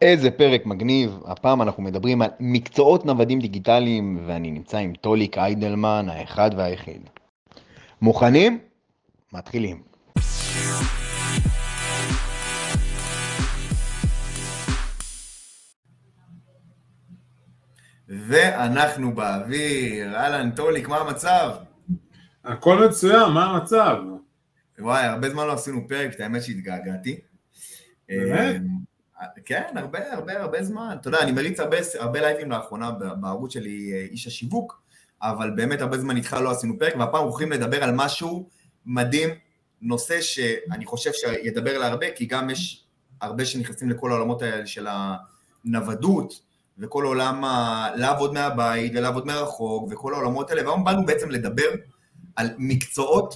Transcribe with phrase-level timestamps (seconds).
[0.00, 6.06] איזה פרק מגניב, הפעם אנחנו מדברים על מקצועות נוודים דיגיטליים ואני נמצא עם טוליק איידלמן,
[6.08, 7.10] האחד והיחיד.
[8.02, 8.58] מוכנים?
[9.32, 9.82] מתחילים.
[18.08, 21.50] ואנחנו באוויר, אהלן טוליק, מה המצב?
[22.44, 23.96] הכל מצוין, מה המצב?
[24.78, 27.20] וואי, הרבה זמן לא עשינו פרק, את האמת שהתגעגעתי.
[28.08, 28.60] באמת?
[29.44, 30.96] כן, הרבה, הרבה, הרבה זמן.
[31.00, 34.82] אתה יודע, אני מריץ הרבה, הרבה לייבים לאחרונה בערוץ שלי, אה, איש השיווק,
[35.22, 38.48] אבל באמת הרבה זמן איתך לא עשינו פרק, והפעם הולכים לדבר על משהו
[38.86, 39.30] מדהים,
[39.82, 42.84] נושא שאני חושב שידבר להרבה, כי גם יש
[43.20, 44.86] הרבה שנכנסים לכל העולמות האלה של
[45.64, 46.40] הנוודות,
[46.78, 47.44] וכל עולם.
[47.96, 51.70] לעבוד מהבית ולעבוד מרחוק, וכל העולמות האלה, והיום באנו בעצם לדבר
[52.36, 53.34] על מקצועות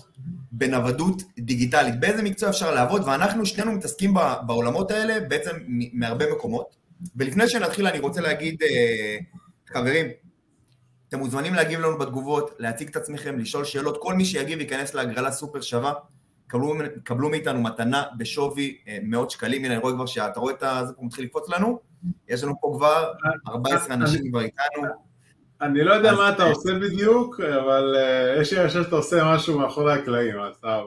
[0.53, 4.15] בנוודות דיגיטלית, באיזה מקצוע אפשר לעבוד, ואנחנו שנינו מתעסקים
[4.47, 5.57] בעולמות האלה בעצם
[5.93, 6.77] מהרבה מקומות.
[7.17, 9.17] ולפני שנתחיל אני רוצה להגיד, אה,
[9.67, 10.07] חברים,
[11.09, 15.31] אתם מוזמנים להגיב לנו בתגובות, להציג את עצמכם, לשאול שאלות, כל מי שיגיב ייכנס להגרלה
[15.31, 15.93] סופר שווה,
[16.47, 20.61] קבלו, קבלו מאיתנו מתנה בשווי אה, מאות שקלים, הנה אני רואה כבר שאתה רואה את
[20.87, 21.79] זה פה מתחיל לקפוץ לנו,
[22.29, 23.13] יש לנו פה כבר
[23.49, 25.14] 14 אנשים כבר איתנו.
[25.65, 29.59] אני לא יודע מה אתה עושה בדיוק, אבל אה, יש לי חושב שאתה עושה משהו
[29.59, 30.81] מאחורי הקלעים, אז אתה...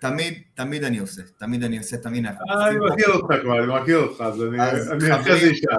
[0.00, 2.44] תמיד, תמיד אני עושה, תמיד אני עושה, תמיד אנחנו...
[2.68, 5.76] אני מכיר אותך כבר, אני מכיר אותך, אז אני אחרי זה אשאל.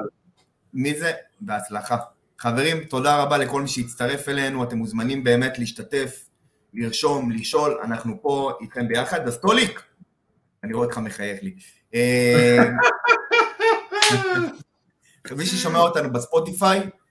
[0.74, 1.12] מי זה?
[1.42, 1.98] בהצלחה.
[2.40, 6.26] חברים, תודה רבה לכל מי שהצטרף אלינו, אתם מוזמנים באמת להשתתף,
[6.74, 9.84] לרשום, לשאול, אנחנו פה איתכם ביחד, אז טוליק,
[10.64, 11.56] אני רואה אותך מחייך לי.
[11.96, 12.70] אה,
[15.38, 17.05] מי ששומע אותנו בספוטיפיי, אה,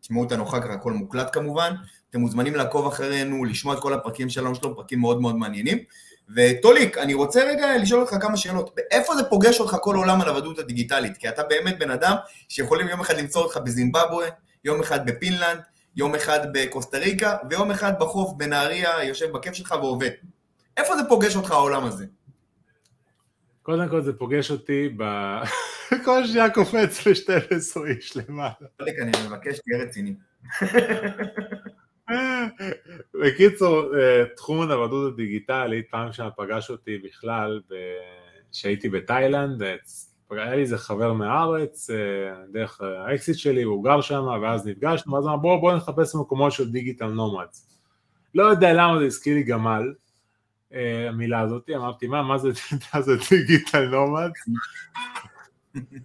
[0.00, 1.74] תשמעו אותנו אחר כך, הכל מוקלט כמובן,
[2.10, 5.78] אתם מוזמנים לעקוב אחרינו, לשמוע את כל הפרקים שלנו, יש לנו פרקים מאוד מאוד מעניינים.
[6.36, 8.76] וטוליק, אני רוצה רגע לשאול אותך כמה שאלות.
[8.90, 11.16] איפה זה פוגש אותך כל עולם הלבדות הדיגיטלית?
[11.16, 12.16] כי אתה באמת בן אדם
[12.48, 14.28] שיכולים יום אחד למצוא אותך בזימבבואה,
[14.64, 15.60] יום אחד בפינלנד,
[15.96, 20.10] יום אחד בקוסטה ריקה, ויום אחד בחוף בנהריה, יושב בכיף שלך ועובד.
[20.76, 22.04] איפה זה פוגש אותך העולם הזה?
[23.70, 25.02] קודם כל זה פוגש אותי ב...
[26.04, 28.52] כל שנייה קופץ ל-12 איש למעלה.
[28.80, 30.14] אני מבקש, תהיה רציני.
[33.24, 37.60] בקיצור, אה, תחום הנוודות הדיגיטלית, פעם שם פגש אותי בכלל,
[38.52, 39.62] כשהייתי בתאילנד,
[40.30, 41.96] היה לי איזה חבר מהארץ, אה,
[42.52, 46.70] דרך האקסיט שלי, הוא גר שם, ואז נפגשנו, ואז אמר בואו בוא נחפש מקומות של
[46.70, 47.80] דיגיטל נומדס.
[48.34, 49.92] לא יודע למה זה הזכיר לי גמל, אה,
[51.08, 52.50] המילה הזאת, אמרתי מה, מה זה,
[53.30, 54.48] digital nomads?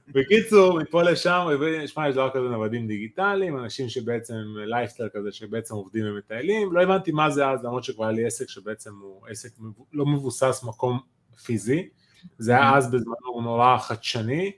[0.08, 1.48] בקיצור, מפה לשם,
[1.86, 7.12] שמע, יש דבר כזה נוודים דיגיטליים, אנשים שבעצם, לייפסטייל כזה, שבעצם עובדים ומטיילים, לא הבנתי
[7.12, 9.50] מה זה אז, למרות שכבר היה לי עסק שבעצם הוא עסק
[9.94, 11.00] לא מבוסס מקום
[11.46, 11.90] פיזי,
[12.38, 14.52] זה היה אז בזמנו נורא חדשני,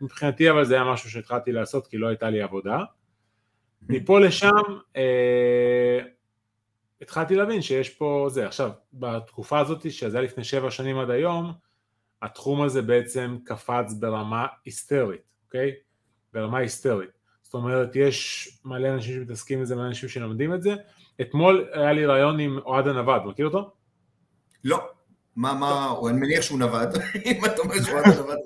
[0.00, 2.84] מבחינתי אבל זה היה משהו שהתחלתי לעשות כי לא הייתה לי עבודה.
[3.88, 4.48] מפה לשם
[4.96, 5.02] אה,
[7.10, 8.46] התחלתי להבין שיש פה זה.
[8.46, 11.52] עכשיו, בתקופה הזאת, שזה היה לפני שבע שנים עד היום,
[12.22, 15.72] התחום הזה בעצם קפץ ברמה היסטרית, אוקיי?
[16.32, 17.10] ברמה היסטרית.
[17.42, 20.74] זאת אומרת, יש מלא אנשים שמתעסקים בזה, מלא אנשים שלומדים את זה.
[21.20, 23.72] אתמול היה לי רעיון עם אוהד הנווד, מכיר אותו?
[24.64, 24.88] לא.
[25.36, 26.88] מה, מה, אני מניח שהוא נווד,
[27.26, 28.38] אם אתה אומר שהוא הנווד.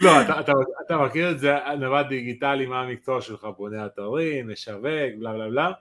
[0.00, 0.52] לא, אתה, אתה,
[0.86, 4.84] אתה מכיר את זה, נווד דיגיטלי, מה המקצוע שלך, בונה אתרים, משווק,
[5.18, 5.72] בלה בלה בלה.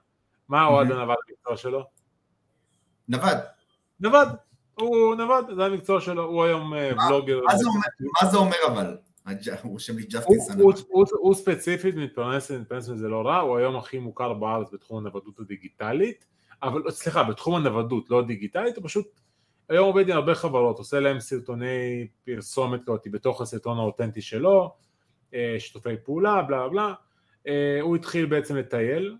[0.49, 2.00] מה אוהד הנווד המקצוע שלו?
[3.11, 3.37] נווד.
[3.99, 4.27] נווד.
[4.73, 7.39] הוא נווד, זה המקצוע שלו, הוא היום אה, vlogger.
[8.21, 8.97] מה זה אומר אבל?
[9.63, 10.49] הוא רושם לי ג'סטיס
[11.19, 16.25] הוא ספציפית מתפרנס, מתפרנס מזה לא רע, הוא היום הכי מוכר בארץ בתחום הנוודות הדיגיטלית,
[16.63, 19.19] אבל סליחה, בתחום הנוודות, לא הדיגיטלית, הוא פשוט
[19.69, 24.75] היום עובד עם הרבה חברות, עושה להם סרטוני פרסומת כזאת בתוך הסרטון האותנטי שלו,
[25.33, 26.93] אה, שיתופי פעולה, בלה בלה,
[27.81, 29.17] הוא התחיל בעצם לטייל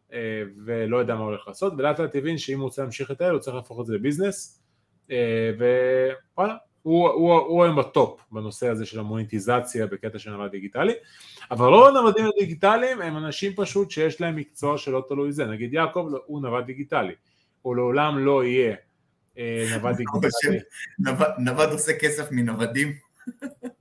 [0.66, 3.56] ולא ידע מה הולך לעשות, ולאט לאט הבין שאם הוא רוצה להמשיך לטייל הוא צריך
[3.56, 4.62] להפוך את זה ל business,
[5.12, 5.52] אה,
[6.36, 10.94] וואלה, הוא, הוא, הוא היום ב top בנושא הזה של המוניטיזציה בקטע של נווד דיגיטלי,
[11.52, 16.10] אבל רוב הנוודים הדיגיטליים הם אנשים פשוט שיש להם מקצוע שלא תלוי זה, נגיד יעקב
[16.26, 17.14] הוא נווד דיגיטלי,
[17.62, 18.76] הוא לעולם לא יהיה
[19.38, 20.60] אה, נווד דיגיטלי.
[21.38, 22.94] נווד עושה כסף מנוודים?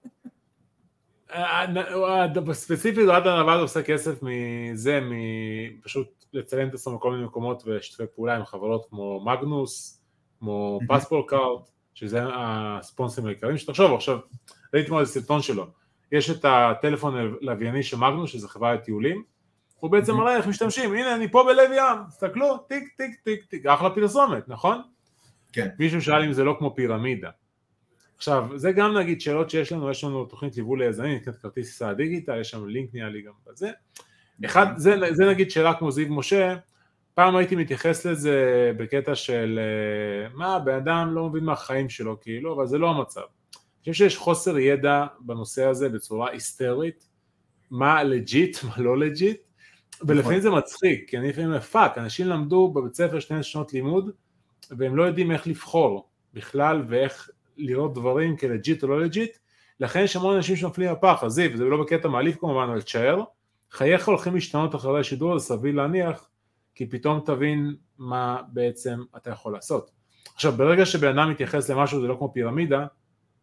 [1.34, 5.00] אה, ספציפית אוהד הנווד עושה כסף מזה,
[5.82, 10.02] פשוט לצלם את עצמו בכל מיני מקומות ושיתופי פעולה עם חברות כמו מגנוס,
[10.38, 14.18] כמו פספורט קארט, שזה הספונסרים העיקריים שתחשוב עכשיו,
[14.74, 15.66] ראיתי מאוהד סרטון שלו,
[16.12, 19.22] יש את הטלפון הלווייני של מגנוס, שזה חברה לטיולים,
[19.80, 23.66] הוא בעצם מראה איך משתמשים, הנה אני פה בלב ים, תסתכלו, טיק טיק טיק טיק,
[23.66, 24.82] אחלה פרסומת, נכון?
[25.52, 25.68] כן.
[25.78, 27.30] מישהו שאל אם זה לא כמו פירמידה.
[28.20, 31.94] עכשיו, זה גם נגיד שאלות שיש לנו, יש לנו תוכנית ליווי ליזמים, נקראת כרטיס טיסה
[31.94, 33.70] דיגיטל, יש שם לינק נראה לי גם בזה.
[34.44, 36.56] אחד, זה, זה נגיד שאלה כמו זיו משה,
[37.14, 42.54] פעם הייתי מתייחס לזה בקטע של אה, מה, בן אדם לא מבין מהחיים שלו כאילו,
[42.54, 43.20] אבל זה לא המצב.
[43.20, 47.08] אני חושב שיש חוסר ידע בנושא הזה בצורה היסטרית,
[47.70, 49.40] מה legit, מה לא legit,
[50.02, 54.10] ולפעמים זה מצחיק, כי אני לפעמים fuck, אנשים למדו בבית ספר שני שנות לימוד,
[54.70, 59.38] והם לא יודעים איך לבחור בכלל ואיך לראות דברים כ legit או לא legit,
[59.80, 63.22] לכן יש המון אנשים שנופלים בפח, אז זיו, זה לא בקטע מעליב כמובן, אבל תשאר,
[63.70, 66.28] חייך הולכים להשתנות אחרי השידור הזה, סביר להניח,
[66.74, 69.90] כי פתאום תבין מה בעצם אתה יכול לעשות.
[70.34, 72.86] עכשיו, ברגע שבן אדם מתייחס למשהו, זה לא כמו פירמידה,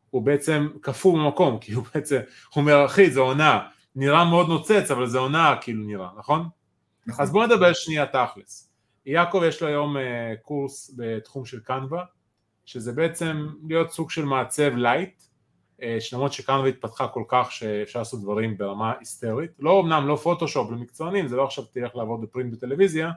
[0.10, 4.92] הוא בעצם קפוא במקום, כי הוא בעצם, הוא אומר, אחי, זה הונאה, נראה מאוד נוצץ,
[4.92, 6.50] אבל זה הונאה כאילו נראה, נכון?
[7.08, 7.24] נכון.
[7.24, 8.72] אז בואו נדבר שנייה תכלס.
[9.06, 10.00] יעקב יש לו היום uh,
[10.42, 12.04] קורס בתחום של קנווה,
[12.68, 18.22] שזה בעצם להיות סוג של מעצב light, uh, שלמרות שקנווה התפתחה כל כך שאפשר לעשות
[18.22, 22.54] דברים ברמה היסטרית, לא אמנם לא פוטושופ למקצוענים, זה לא עכשיו תלך לעבוד ב print
[22.54, 23.12] בטלוויזיה,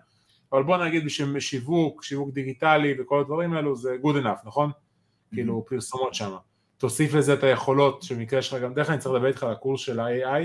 [0.53, 4.71] אבל בוא נגיד בשביל שיווק, שיווק דיגיטלי וכל הדברים האלו זה good enough, נכון?
[4.71, 5.35] Mm-hmm.
[5.35, 6.37] כאילו פרסומות שם.
[6.79, 9.81] תוסיף לזה את היכולות שבמקרה שלך גם, דרך כלל אני צריך לדבר איתך על הקורס
[9.81, 10.43] של ה-AI,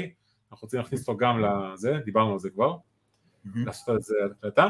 [0.51, 2.77] אנחנו רוצים להכניס אותו גם לזה, דיברנו על זה כבר,
[3.55, 4.69] לעשות על זה הקלטה.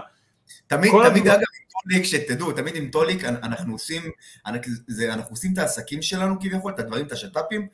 [0.68, 4.12] תמיד, תמיד אגב עם טוליק, שתדעו, תמיד עם טוליק אנחנו עושים,
[4.45, 7.68] אנחנו עושים את העסקים שלנו כביכול, את הדברים, את השת"פים,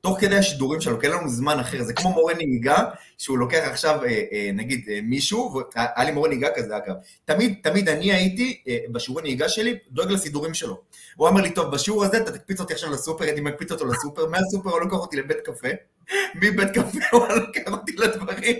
[0.00, 2.84] תוך כדי השידורים שלו, כי אין לנו זמן אחר, זה כמו מורה נהיגה,
[3.18, 6.94] שהוא לוקח עכשיו, אה, אה, נגיד, אה, מישהו, היה לי מורה נהיגה כזה אגב,
[7.24, 10.80] תמיד, תמיד אני הייתי, בשיעורי נהיגה שלי, דואג לסידורים שלו.
[11.16, 14.26] הוא אמר לי, טוב, בשיעור הזה אתה תקפיץ אותי עכשיו לסופר, הייתי מקפיץ אותו לסופר,
[14.26, 15.68] מהסופר הוא לוקח אותי לבית קפה,
[16.42, 18.56] מבית קפה הוא לוקח אותי לדברים,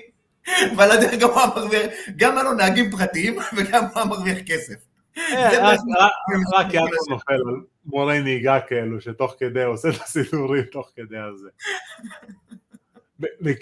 [0.77, 4.75] ועל הדרך גם הוא מרוויח, גם היה נהגים פרטיים, וגם הוא מרוויח כסף.
[6.55, 11.49] רק יעקב נופל על מורי נהיגה כאלו, שתוך כדי עושה את הסידורים תוך כדי הזה.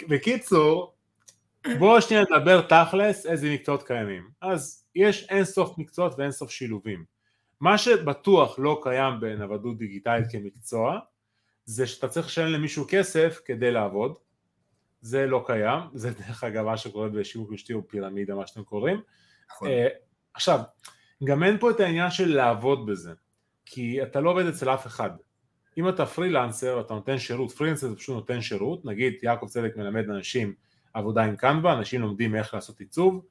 [0.09, 0.95] בקיצור,
[1.79, 4.29] בואו שנייה נדבר תכלס איזה מקצועות קיימים.
[4.41, 7.05] אז יש אין סוף מקצועות ואין סוף שילובים.
[7.61, 10.99] מה שבטוח לא קיים בנוודות דיגיטלית כמקצוע,
[11.65, 14.15] זה שאתה צריך לשלם למישהו כסף כדי לעבוד.
[15.01, 19.01] זה לא קיים, זה דרך אגב מה שקורה בשיווק רשתי או פירמידה, מה שאתם קוראים.
[19.51, 19.69] נכון.
[19.69, 19.89] אה,
[20.35, 20.61] עכשיו,
[21.25, 23.13] גם אין פה את העניין של לעבוד בזה,
[23.67, 25.11] כי אתה לא עובד אצל אף אחד.
[25.79, 30.11] אם אתה פרילנסר, אתה נותן שירות, פרילנסר זה פשוט נותן שירות, נגיד יעקב צדק מלמד
[30.11, 30.55] אנשים
[30.95, 33.25] עבודה עם קנבה, אנשים לומדים איך לעשות עיצוב,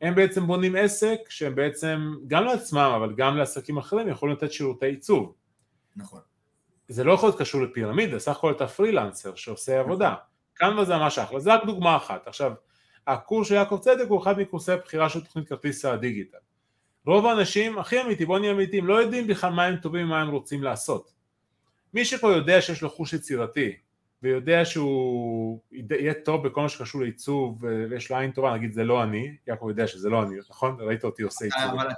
[0.00, 4.86] הם בעצם בונים עסק שהם בעצם גם לעצמם אבל גם לעסקים אחרים יכולים לתת שירותי
[4.86, 5.34] עיצוב.
[5.96, 6.20] נכון.
[6.88, 10.14] זה לא יכול להיות קשור לפירמידה, סך הכל אתה פרילנסר שעושה עבודה.
[10.62, 12.26] קנבה זה ממש אחלה, זה רק דוגמה אחת.
[12.26, 12.52] עכשיו,
[13.06, 16.38] הקורס של יעקב צדק הוא אחד מקורסי הבחירה של תוכנית כרטיס הדיגיטל.
[17.06, 20.28] רוב האנשים, הכי אמיתי, בוא נהיה אמיתיים, לא יודעים בכלל מה הם טובים ומה הם
[20.28, 21.12] רוצים לעשות.
[21.94, 23.76] מי שפה יודע שיש לו חוש יצירתי,
[24.22, 29.02] ויודע שהוא יהיה טוב בכל מה שקשור לעיצוב, ויש לו עין טובה, נגיד זה לא
[29.02, 30.76] אני, יעקב יודע שזה לא אני, נכון?
[30.80, 31.60] ראית אותי עושה עיצוב.
[31.62, 31.88] אבל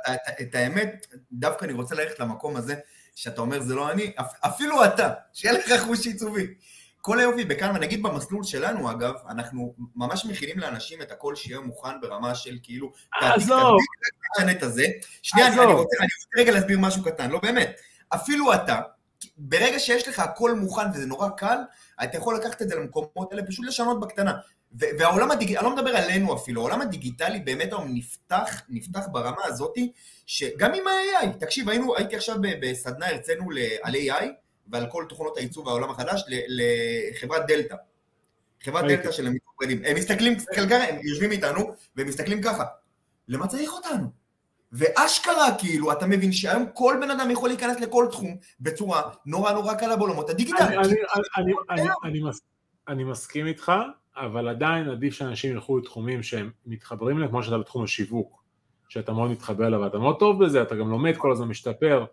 [0.43, 2.75] את האמת, דווקא אני רוצה ללכת למקום הזה,
[3.15, 6.47] שאתה אומר זה לא אני, אפילו אתה, שיהיה לך חוש עיצובי.
[7.05, 12.01] כל היופי בכאן, נגיד במסלול שלנו אגב, אנחנו ממש מכינים לאנשים את הכל שיהיה מוכן
[12.01, 13.79] ברמה של כאילו, עזוב,
[14.51, 14.87] את הזה.
[15.23, 15.97] שנייה, אני רוצה
[16.37, 17.81] רגע להסביר משהו קטן, לא באמת.
[18.15, 18.81] אפילו אתה,
[19.37, 21.59] ברגע שיש לך הכל מוכן וזה נורא קל,
[22.05, 24.33] אתה יכול לקחת את זה למקומות האלה, פשוט לשנות בקטנה.
[24.73, 29.93] והעולם הדיגיטלי, אני לא מדבר עלינו אפילו, העולם הדיגיטלי באמת היום נפתח, נפתח ברמה הזאתי,
[30.27, 33.51] שגם עם ה-AI, תקשיב, היינו, הייתי עכשיו בסדנה, הרצינו
[33.83, 34.25] על AI,
[34.69, 37.75] ועל כל תוכנות הייצוא והעולם החדש לחברת דלתא.
[38.63, 39.83] חברת דלתא של המתמודדים.
[39.85, 42.65] הם מסתכלים, ככה, הם יושבים איתנו, והם מסתכלים ככה,
[43.29, 44.25] למה צריך אותנו?
[44.73, 49.75] ואשכרה, כאילו, אתה מבין שהיום כל בן אדם יכול להיכנס לכל תחום בצורה נורא נורא
[49.75, 50.79] קלה בעולמות הדיגיטל.
[52.89, 53.73] אני מסכים איתך,
[54.17, 58.43] אבל עדיין עדיף שאנשים ילכו לתחומים שהם מתחברים להם, כמו שאתה בתחום השיווק,
[58.89, 62.05] שאתה מאוד מתחבר אליו, ואתה מאוד טוב בזה, אתה גם לומד כל הזמן, משתפר.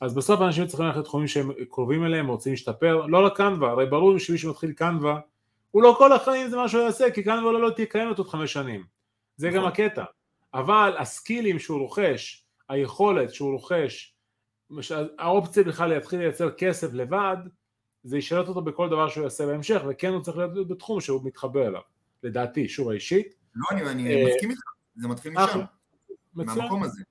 [0.00, 4.18] אז בסוף אנשים צריכים ללכת לתחומים שהם קרובים אליהם, רוצים להשתפר, לא לקנבה, הרי ברור
[4.18, 5.20] שמי שמתחיל קנבה,
[5.70, 8.28] הוא לא כל החיים זה מה שהוא יעשה, כי קנבה לא, לא תהיה קיימת עוד
[8.28, 8.84] חמש שנים.
[9.36, 9.68] זה גם נכון.
[9.68, 10.04] הקטע.
[10.54, 14.14] אבל הסקילים שהוא רוכש, היכולת שהוא רוכש,
[15.18, 17.36] האופציה בכלל להתחיל לייצר כסף לבד,
[18.02, 21.66] זה ישרת אותו בכל דבר שהוא יעשה בהמשך, וכן הוא צריך להיות בתחום שהוא מתחבר
[21.66, 21.80] אליו,
[22.22, 23.34] לדעתי, שוב האישית.
[23.54, 24.62] לא, אני, אני אה, מסכים איתך,
[24.96, 25.60] זה מתחיל משם,
[26.34, 27.02] מהמקום הזה.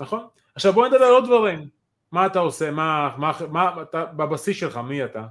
[0.00, 0.26] נכון.
[0.54, 1.68] עכשיו בוא נדבר על עוד דברים.
[2.12, 2.70] מה אתה עושה?
[2.70, 5.26] מה, מה, מה אתה, בבסיס שלך, מי אתה?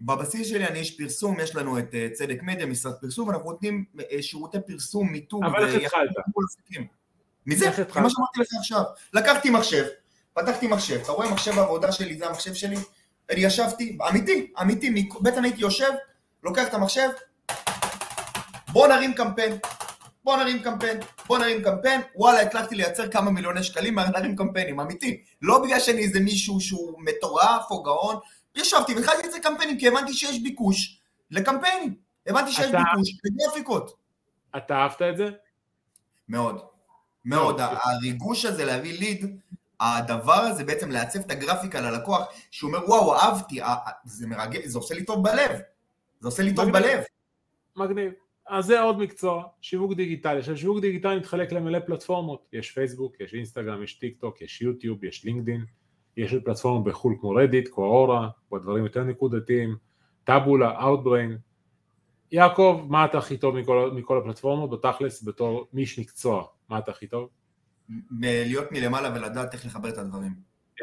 [0.00, 3.84] בבסיס שלי אני איש פרסום, יש לנו את אה, צדק מדיה, משרד פרסום, ואנחנו נותנים
[4.12, 5.44] אה, שירותי פרסום, מיתוג.
[5.44, 6.10] אבל איך התחלת?
[7.46, 8.82] מזה, מה שאמרתי לך עכשיו.
[9.12, 9.84] לקחתי מחשב,
[10.34, 12.76] פתחתי מחשב, אתה רואה מחשב העבודה שלי, זה המחשב שלי,
[13.30, 15.90] אני ישבתי, אמיתי, אמיתי, בעצם הייתי יושב,
[16.42, 17.08] לוקח את המחשב,
[18.72, 19.58] בוא נרים קמפיין,
[20.24, 25.22] בוא נרים קמפיין, בוא נרים קמפיין, וואלה, הצלחתי לייצר כמה מיליוני שקלים מהנרים קמפיינים, אמיתי.
[25.42, 28.16] לא בגלל שאני איזה מישהו שהוא מטורף או גאון,
[28.54, 31.00] ישבתי והתחלתי לייצר קמפיינים כי הבנתי שיש ביקוש
[31.30, 31.94] לקמפיינים.
[32.26, 33.96] הבנתי שיש אתה- ביקוש לגרפיקות.
[34.56, 35.24] אתה אהבת את זה?
[36.28, 36.54] מאוד.
[37.24, 37.56] מאוד.
[37.56, 37.60] מאוד.
[37.60, 39.40] הריגוש הזה להביא ליד,
[39.80, 44.64] הדבר הזה בעצם לעצב את הגרפיקה ללקוח, שהוא אומר, וואו, אהבתי, אה, אה, זה מרגש,
[44.64, 45.50] זה עושה לי טוב בלב.
[46.20, 46.82] זה עושה לי טוב מגניב.
[46.84, 47.02] בלב.
[47.76, 48.12] מגניב.
[48.50, 50.38] אז זה עוד מקצוע, שיווק דיגיטלי.
[50.38, 55.04] עכשיו שיווק דיגיטלי מתחלק למלא פלטפורמות, יש פייסבוק, יש אינסטגרם, יש טיק טוק, יש יוטיוב,
[55.04, 55.64] יש לינקדין,
[56.16, 59.76] יש עוד פלטפורמות בחו"ל כמו רדיט, כמו קוורה, או דברים יותר נקודתיים,
[60.24, 61.38] טאבולה, אאוטבריין.
[62.32, 64.70] יעקב, מה אתה הכי טוב מכל, מכל הפלטפורמות?
[64.70, 67.28] בתכלס, בתור איש מקצוע, מה אתה הכי טוב?
[68.20, 70.32] להיות מלמעלה ולדעת איך לחבר את הדברים.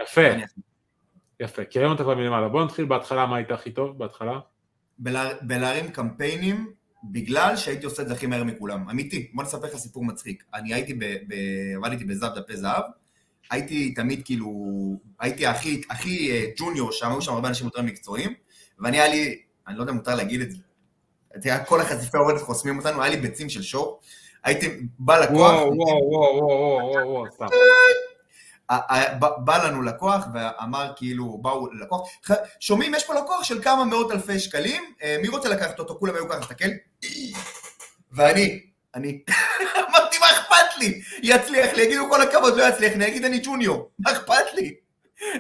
[0.04, 0.22] יפה,
[1.40, 2.50] יפה, כי היום אתה כבר מלמעלה.
[2.50, 4.40] בוא נתחיל בהתחלה, מה היית הכי טוב בהתחלה?
[5.00, 6.72] בלה- בלהרים קמפיינים,
[7.04, 8.90] בגלל שהייתי עושה את זה הכי מהר מכולם.
[8.90, 10.44] אמיתי, בוא נספר לך סיפור מצחיק.
[10.54, 11.34] אני הייתי, ב, ב,
[11.76, 12.84] עבדתי בזהב דפי זהב,
[13.52, 14.52] הייתי תמיד כאילו,
[15.20, 18.34] הייתי הכי, הכי אה, ג'וניור שם, היו שם הרבה אנשים יותר מקצועיים,
[18.80, 20.58] ואני היה לי, אני לא יודע אם מותר להגיד את זה,
[21.42, 24.00] תראה, כל החשיפי עובדת חוסמים אותנו, היה לי ביצים של שור,
[24.44, 24.68] הייתי,
[25.00, 27.46] בא לקוח, וואו, וואו, וואו, וואו, וואו, וואו, סתם.
[27.46, 28.07] ה- ה-
[29.20, 32.10] בא לנו לקוח ואמר כאילו, באו לקוח,
[32.60, 35.96] שומעים, יש פה לקוח של כמה מאות אלפי שקלים, אה, מי רוצה לקחת אותו?
[36.00, 36.70] כולם היו ככה, תסתכל.
[38.12, 38.62] ואני,
[38.96, 39.22] אני,
[39.90, 41.02] אמרתי, מה אכפת לי?
[41.24, 44.76] יצליח לי, יגידו כל הכבוד, לא יצליח, אני אגיד אני ג'וניור, מה אכפת לי?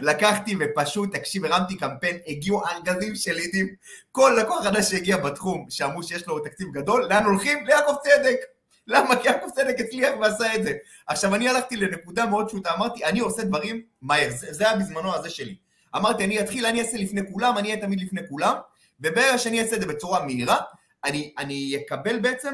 [0.02, 3.68] לקחתי ופשוט, תקשיב, הרמתי קמפיין, הגיעו ארגזים של לידים,
[4.12, 7.66] כל לקוח חדש שהגיע בתחום, שאמרו שיש לו תקציב גדול, לאן הולכים?
[7.66, 8.57] ליעקב צדק.
[8.88, 9.16] למה?
[9.16, 10.74] כי יעקב צדק הצליח ועשה את זה.
[11.08, 15.16] עכשיו, אני הלכתי לנקודה מאוד פשוטה, אמרתי, אני עושה דברים מהר, זה, זה היה בזמנו
[15.16, 15.56] הזה שלי.
[15.96, 18.56] אמרתי, אני אתחיל, אני אעשה לפני כולם, אני אהיה תמיד לפני כולם,
[19.00, 20.58] וברגע שאני אעשה את זה בצורה מהירה,
[21.06, 22.54] אני, אני אקבל בעצם,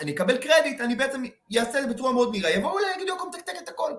[0.00, 1.22] אני אקבל קרדיט, אני בעצם
[1.56, 2.50] אעשה את זה בצורה מאוד מהירה.
[2.50, 3.92] יבואו אליי, יגידו, יעקב, תקתק את הכל.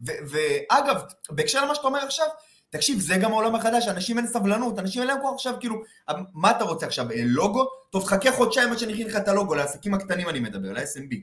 [0.00, 2.26] ואגב, בהקשר למה שאתה אומר עכשיו,
[2.74, 5.82] תקשיב, זה גם העולם החדש, אנשים אין סבלנות, אנשים אין להם כוח עכשיו, כאילו,
[6.34, 7.66] מה אתה רוצה עכשיו, אה, לוגו?
[7.90, 11.16] טוב, חכה חודשיים עד שאני אכין לך את הלוגו, לעסקים הקטנים אני מדבר, ל-SMB.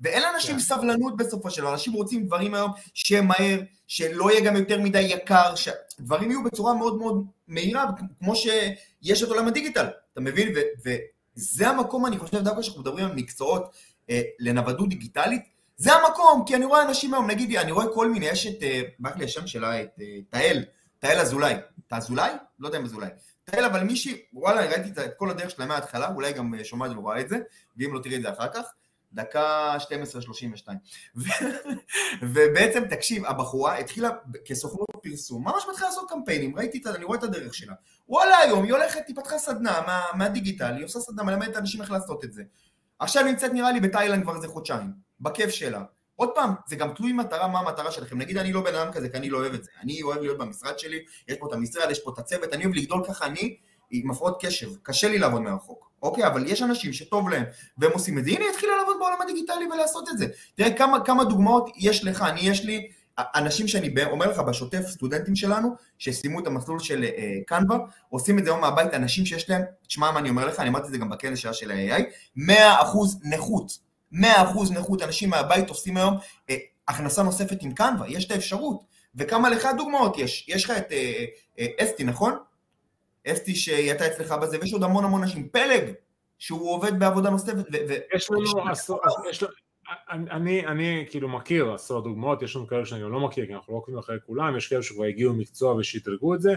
[0.00, 0.60] ואין לאנשים כן.
[0.60, 5.00] סבלנות בסופו של דבר, אנשים רוצים דברים היום שיהיה מהר, שלא יהיה גם יותר מדי
[5.00, 7.84] יקר, שדברים יהיו בצורה מאוד מאוד מהירה,
[8.18, 10.54] כמו שיש את עולם הדיגיטל, אתה מבין?
[10.56, 10.90] ו-
[11.36, 13.70] וזה המקום, אני חושב, דווקא כשאנחנו מדברים על מקצועות
[14.10, 15.42] אה, לנוודות דיגיטלית,
[15.76, 18.82] זה המקום, כי אני רואה אנשים היום, נגיד, אני רואה כל מיני, יש את, אה,
[18.98, 20.64] ברח לי השם שלה, את אה, תהל,
[21.06, 21.54] תהל אזולאי,
[21.86, 22.32] אתה אזולאי?
[22.58, 23.08] לא יודע אם אזולאי.
[23.44, 27.20] תהל, אבל מישהי, וואלה, ראיתי את כל הדרך שלה מההתחלה, אולי גם אה, שומעת ורואה
[27.20, 27.38] את זה,
[27.76, 28.72] ואם לא תראי את זה אחר כך,
[29.12, 30.72] דקה 12.32.
[31.16, 31.28] ו-
[32.32, 34.10] ובעצם, תקשיב, הבחורה התחילה
[34.44, 36.94] כסוכנות פרסום, ממש מתחילה לעשות קמפיינים, ראיתי את ה...
[36.94, 37.74] אני רואה את הדרך שלה.
[38.08, 41.90] וואלה, היום היא הולכת, היא פתחה סדנה מה, מהדיגיטל, היא עושה סדנה, מלמדת אנשים איך
[41.90, 42.42] לעשות את זה.
[42.98, 45.82] עכשיו נמצאת נראה לי בתאילנד כבר איזה חודשיים, בכיף שלה.
[46.16, 48.18] עוד פעם, זה גם תלוי מטרה, מה המטרה שלכם.
[48.18, 49.70] נגיד אני לא בן אדם כזה, כי אני לא אוהב את זה.
[49.82, 52.76] אני אוהב להיות במשרד שלי, יש פה את המשרד, יש פה את הצוות, אני אוהב
[52.76, 53.56] לגדול ככה, אני
[53.90, 55.90] עם הפרעות קשב, קשה לי לעבוד מרחוק.
[56.02, 57.44] אוקיי, אבל יש אנשים שטוב להם,
[57.78, 58.30] והם עושים את זה.
[58.30, 60.26] הנה, התחילה לעבוד בעולם הדיגיטלי ולעשות את זה.
[60.54, 65.36] תראה כמה, כמה דוגמאות יש לך, אני יש לי אנשים שאני אומר לך בשוטף, סטודנטים
[65.36, 69.62] שלנו, שסיימו את המסלול של אה, קנבה, עושים את זה היום מהבית, אנשים שיש להם,
[69.86, 72.02] תשמע מה אני אומר לך, אני אמרתי את זה גם בכנס של ה-AI,
[72.38, 72.42] 100%
[73.24, 73.78] נכות,
[74.12, 74.16] 100%
[74.74, 76.14] נכות, אנשים מהבית עושים היום
[76.50, 76.56] אה,
[76.88, 78.80] הכנסה נוספת עם קנבה, יש את האפשרות,
[79.14, 81.24] וכמה לך דוגמאות יש, יש לך את אה,
[81.58, 82.38] אה, אסתי, נכון?
[83.26, 85.92] אסתי שהיא הייתה אצלך בזה, ויש עוד המון המון אנשים, פלג,
[86.38, 87.64] שהוא עובד בעבודה נוספת,
[88.14, 89.00] יש לנו עשרות,
[90.10, 93.78] אני, אני, כאילו מכיר עשרות דוגמאות, יש לנו כאלה שאני לא מכיר, כי אנחנו לא
[93.78, 96.54] עוקבים אחרי כולם, יש כאלה שכבר הגיעו מקצוע ושדרגו את זה.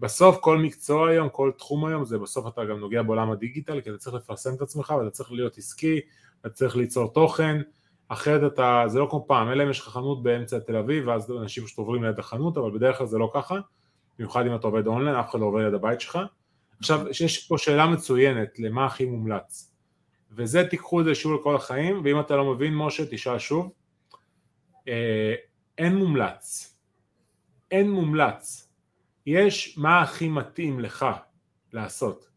[0.00, 3.90] בסוף כל מקצוע היום, כל תחום היום, זה בסוף אתה גם נוגע בעולם הדיגיטל, כי
[3.90, 6.00] אתה צריך לפרסם את עצמך ואתה צריך להיות עסקי,
[6.46, 7.60] אתה צריך ליצור תוכן,
[8.08, 11.30] אחרת אתה, זה לא כמו פעם, אלא אם יש לך חנות באמצע תל אביב, ואז
[11.30, 13.58] אנשים פשוט עוברים ליד החנות, אבל בדרך כלל זה לא ככה,
[14.18, 16.18] במיוחד אם אתה עובד אונליין, אף אחד לא עובר ליד הבית שלך.
[16.78, 19.72] עכשיו, יש פה שאלה מצוינת, למה הכי מומלץ?
[20.30, 23.72] וזה תיקחו את זה שוב לכל החיים, ואם אתה לא מבין, משה, תשאל שוב.
[24.88, 25.34] אה,
[25.78, 26.76] אין מומלץ.
[27.70, 28.72] אין מומלץ.
[29.26, 31.06] יש מה הכי מתאים לך
[31.72, 32.31] לעשות.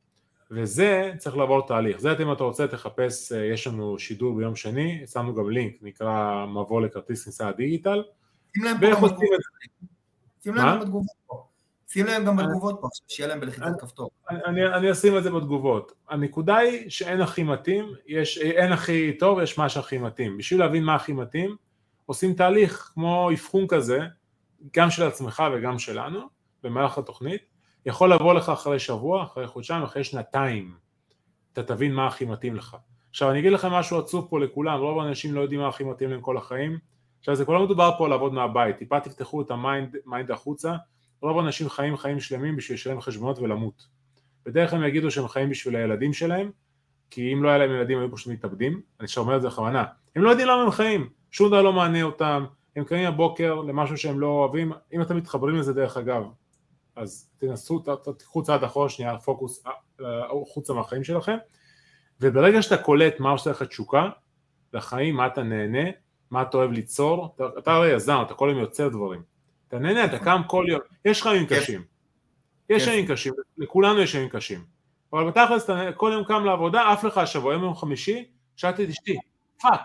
[0.51, 1.99] וזה צריך לעבור תהליך.
[1.99, 6.45] זה אם אתה רוצה תחפש, אה, יש לנו שידור ביום שני, שמנו גם לינק, נקרא
[6.45, 8.03] מבוא לכרטיס כניסה לדיגיטל,
[8.53, 9.39] שים להם פה ואיך גם עושים בתגובות.
[9.39, 9.41] את
[9.81, 9.87] זה?
[10.43, 10.67] שים להם?
[10.67, 11.45] גם בתגובות פה.
[11.87, 14.09] שים להם גם בתגובות פה, שיהיה להם בלחיצת כפתור.
[14.29, 15.91] אני, אני אשים את זה בתגובות.
[16.09, 20.37] הנקודה היא שאין הכי מתאים, יש, אין הכי טוב, יש מה שהכי מתאים.
[20.37, 21.55] בשביל להבין מה הכי מתאים,
[22.05, 23.99] עושים תהליך כמו אבחון כזה,
[24.75, 26.19] גם של עצמך וגם שלנו,
[26.63, 27.41] במהלך התוכנית,
[27.85, 30.75] יכול לבוא לך אחרי שבוע, אחרי חודשיים, אחרי שנתיים,
[31.53, 32.77] אתה תבין מה הכי מתאים לך.
[33.09, 36.09] עכשיו אני אגיד לכם משהו עצוב פה לכולם, רוב האנשים לא יודעים מה הכי מתאים
[36.09, 36.77] להם כל החיים.
[37.19, 40.75] עכשיו זה כבר לא מדובר פה על לעבוד מהבית, טיפה תפתחו את ה mind החוצה,
[41.21, 43.87] רוב האנשים חיים חיים שלמים בשביל לשלם חשבונות ולמות.
[44.45, 46.51] בדרך כלל הם יגידו שהם חיים בשביל הילדים שלהם,
[47.09, 49.83] כי אם לא היה להם ילדים היו פשוט מתאבדים, אני אומר את זה בכוונה.
[50.15, 53.97] הם לא יודעים למה הם חיים, שום דבר לא מענה אותם, הם קמים בבוקר למשהו
[53.97, 56.23] שהם לא אוהבים, אם אתם מתחברים לזה דרך אגב,
[56.95, 57.83] אז תנסו,
[58.17, 59.63] תיקחו צעד אחורה שנייה, פוקוס
[60.01, 60.05] אה,
[60.53, 61.37] חוצה מהחיים שלכם,
[62.21, 64.09] וברגע שאתה קולט מה עושה לך תשוקה
[64.73, 65.89] לחיים, מה אתה נהנה,
[66.31, 69.21] מה אתה אוהב ליצור, אתה, אתה הרי יזם, אתה כל יום יוצר דברים,
[69.67, 71.83] אתה נהנה, אתה קם כל יום, יש לך ימים קשים,
[72.69, 74.65] יש ימים קשים, לכולנו יש ימים קשים,
[75.13, 78.89] אבל בתכלס אתה כל יום קם לעבודה, עף לך השבוע, יום יום חמישי, שאלתי את
[78.89, 79.17] אשתי,
[79.61, 79.81] fuck,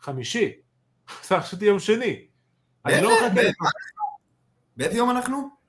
[0.00, 0.52] חמישי,
[1.08, 2.26] חשבתי יום שני,
[2.86, 3.10] לא
[4.76, 5.61] באיזה יום אנחנו?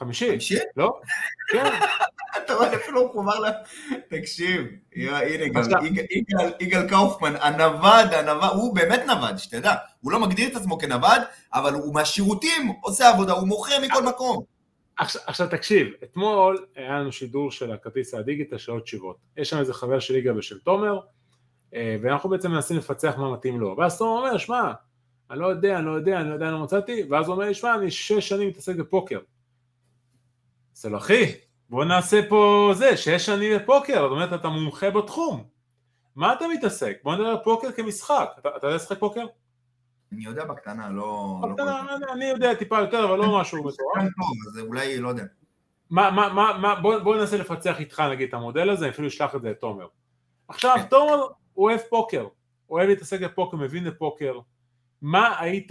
[0.00, 0.30] חמישי.
[0.30, 0.58] חמישי?
[0.76, 1.00] לא?
[1.52, 1.64] כן.
[2.44, 3.46] אתה רואה, אפילו הוא חובר ל...
[4.08, 4.66] תקשיב,
[4.96, 5.84] הנה גם
[6.60, 9.74] יגאל קאופמן, הנווד, הנווד, הוא באמת נווד, שתדע.
[10.00, 11.22] הוא לא מגדיר את עצמו כנווד,
[11.54, 14.44] אבל הוא מהשירותים עושה עבודה, הוא מוכר מכל מקום.
[14.98, 19.16] עכשיו תקשיב, אתמול היה לנו שידור של הכרטיס הדיגיטל של עוד תשיבות.
[19.36, 20.98] יש שם איזה חבר של יגאל ושל תומר,
[21.74, 23.76] אה, ואנחנו בעצם מנסים לפצח מה מתאים לו.
[23.78, 24.72] ואז תומר אומר, שמע,
[25.30, 27.44] אני לא יודע, אני לא יודע, אני לא יודע, אני לא מצאתי, ואז הוא אומר
[27.44, 29.18] לי, שמע, אני שש שנים מתעסק בפוקר.
[30.80, 31.32] זה לא אחי,
[31.70, 35.44] בוא נעשה פה זה, שש שנים בפוקר, זאת אומרת אתה מומחה בתחום.
[36.16, 36.98] מה אתה מתעסק?
[37.02, 38.30] בוא נדבר פוקר כמשחק.
[38.38, 39.26] אתה, אתה יודע לשחק פוקר?
[40.12, 41.38] אני יודע בקטנה, לא...
[41.42, 43.96] בקטנה, לא אני יודע טיפה יותר, אבל לא משהו מטורף.
[44.48, 45.24] אז אולי, לא יודע.
[45.90, 49.08] מה, מה, מה, מה, בוא, בוא ננסה לפצח איתך נגיד את המודל הזה, אני אפילו
[49.08, 49.86] אשלח את זה לתומר.
[50.48, 50.88] עכשיו, כן.
[50.88, 52.26] תומר הוא אוהב פוקר,
[52.66, 54.38] הוא אוהב להתעסק בפוקר, מבין בפוקר.
[55.02, 55.70] מה היית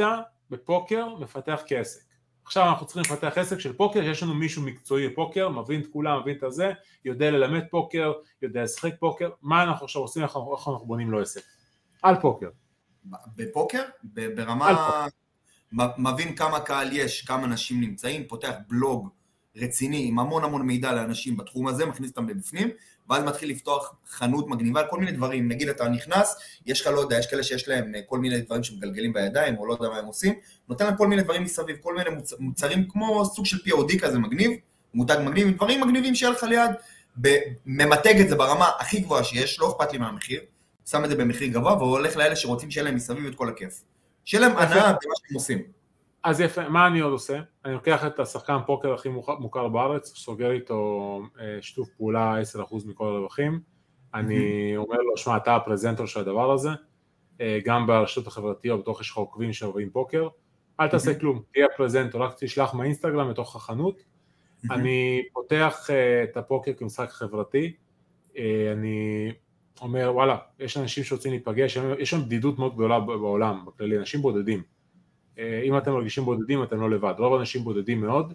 [0.50, 2.09] בפוקר מפתח כעסק?
[2.50, 6.20] עכשיו אנחנו צריכים לפתח עסק של פוקר, יש לנו מישהו מקצועי בפוקר, מבין את כולם,
[6.20, 6.72] מבין את הזה,
[7.06, 11.42] יודע ללמד פוקר, יודע לשחק פוקר, מה אנחנו עכשיו עושים, איך אנחנו בונים לו עסק?
[12.02, 12.50] על פוקר.
[13.36, 13.84] בפוקר?
[14.04, 15.08] ברמה...
[15.98, 19.10] מבין כמה קהל יש, כמה אנשים נמצאים, פותח בלוג
[19.56, 22.70] רציני עם המון המון מידע לאנשים בתחום הזה, מכניס אותם לבפנים,
[23.10, 27.20] ואז מתחיל לפתוח חנות מגניבה, כל מיני דברים, נגיד אתה נכנס, יש לך, לא יודע,
[27.20, 30.06] יש כאלה שיש להם אה, כל מיני דברים שמגלגלים בידיים, או לא יודע מה הם
[30.06, 30.34] עושים,
[30.70, 32.34] נותן להם כל מיני דברים מסביב, כל מיני מוצ...
[32.40, 34.52] מוצרים כמו סוג של POD כזה מגניב,
[34.94, 36.72] מותג מגניב, דברים מגניבים שיהיה לך ליד,
[37.66, 40.42] ממתג את זה ברמה הכי גבוהה שיש, לא אכפת לי מהמחיר,
[40.86, 43.84] שם את זה במחיר גבוה, והולך לאלה שרוצים שיהיה להם מסביב את כל הכיף.
[44.26, 45.79] שיהיה להם הנאה במה שהם עושים.
[46.24, 47.40] אז יפה, מה אני עוד עושה?
[47.66, 53.06] אני לוקח את השחקן פוקר הכי מוכר בארץ, סוגר איתו אה, שיתוף פעולה 10% מכל
[53.06, 53.60] הרווחים,
[54.14, 56.70] אני אומר לו, שמע, אתה הפרזנטור של הדבר הזה,
[57.42, 60.28] אה, גם ברשתות החברתיות, בתוך יש לך עוקבים שאוהבים פוקר,
[60.80, 64.04] אל תעשה כלום, תהיה הפרזנטור, רק תשלח מהאינסטגרם לתוך החנות,
[64.72, 67.74] אני פותח אה, את הפוקר כמשחק חברתי,
[68.74, 69.32] אני
[69.82, 74.64] אומר, וואלה, יש אנשים שרוצים להיפגש, יש שם בדידות מאוד גדולה בעולם, בכללי, אנשים בודדים.
[75.40, 78.34] אה, אם אתם מרגישים בודדים אתם לא לבד, רוב האנשים בודדים מאוד,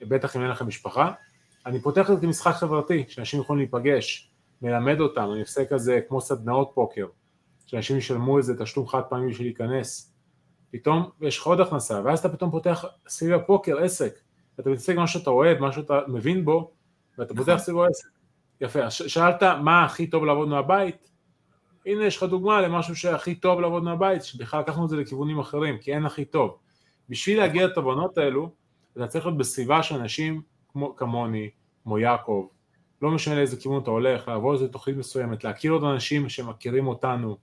[0.00, 1.12] בטח אם אין לכם משפחה.
[1.66, 4.30] אני פותח את זה כמשחק חברתי, שאנשים יכולים להיפגש,
[4.62, 7.06] מלמד אותם, אני עושה כזה כמו סדנאות פוקר,
[7.66, 10.12] שאנשים ישלמו איזה תשלום חד פעמי בשביל להיכנס,
[10.70, 14.18] פתאום יש לך עוד הכנסה, ואז אתה פתאום פותח סביב הפוקר עסק,
[14.60, 16.72] אתה מתעסק במה שאתה אוהב, מה שאתה מבין בו,
[17.18, 17.56] ואתה פותח.
[17.56, 18.08] סביבו עסק.
[18.60, 21.10] יפה, שאלת מה הכי טוב לעבוד מהבית,
[21.86, 25.78] הנה יש לך דוגמה למשהו שהכי טוב לעבוד מהבית, שבכלל לקחנו את זה לכיוונים אחרים,
[25.78, 26.58] כי אין הכי טוב.
[27.08, 28.50] בשביל להגיע לתובנות האלו,
[28.96, 31.50] אתה צריך להיות בסביבה של אנשים כמו, כמוני,
[31.84, 32.46] כמו יעקב,
[33.02, 37.36] לא משנה לאיזה כיוון אתה הולך, לעבור איזה תוכנית מסוימת, להכיר עוד אנשים שמכירים אותנו,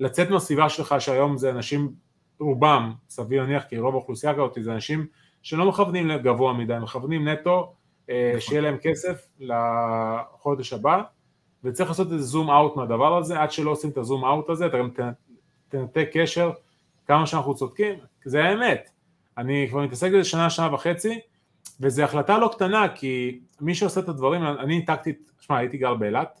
[0.00, 1.92] לצאת מהסביבה שלך שהיום זה אנשים,
[2.40, 5.06] רובם, סביר להניח, כי רוב האוכלוסייה כזאת זה אנשים
[5.42, 7.74] שלא מכוונים לגבוה מדי, מכוונים נטו,
[8.10, 8.40] אה, נכון.
[8.40, 11.02] שיהיה להם כסף לחודש הבא,
[11.64, 14.78] וצריך לעשות איזה זום אאוט מהדבר הזה, עד שלא עושים את הזום אאוט הזה, אתה
[14.78, 14.88] גם
[15.68, 16.50] תנתק קשר,
[17.06, 18.90] כמה שאנחנו צודקים, זה האמת.
[19.38, 21.20] אני כבר מתעסק בזה שנה, שנה וחצי,
[21.80, 26.40] וזו החלטה לא קטנה, כי מי שעושה את הדברים, אני ניתקתי, שמע, הייתי גר באילת,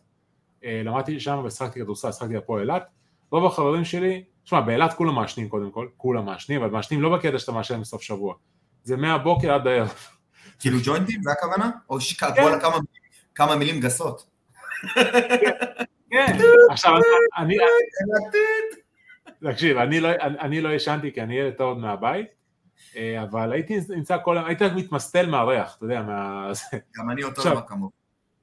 [0.64, 2.86] אה, למדתי שם ושחקתי כדורסל, שחקתי הפועל אילת,
[3.30, 7.38] רוב החברים שלי, שמע, באילת כולם מעשנים קודם כל, כולם מעשנים, אבל מעשנים לא בקטע
[7.38, 8.34] שאתה מעשן בסוף שבוע,
[8.82, 9.94] זה מהבוקר עד הערב.
[10.58, 11.70] כאילו ג'וינטים, זה הכוונה?
[11.90, 12.00] או
[13.34, 14.26] כמה מילים גסות?
[16.10, 16.36] כן,
[16.70, 16.92] עכשיו
[17.38, 17.56] אני...
[19.52, 22.26] תקשיב, לא, אני לא ישנתי כי אני ילד טוב מהבית,
[22.96, 26.50] אה, אבל הייתי נמצא כל היום, הייתי מתמסטל מהריח, אתה יודע, מה...
[26.98, 27.92] גם אני אותו דבר כמוך.